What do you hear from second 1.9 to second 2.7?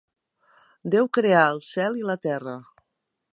i la terra.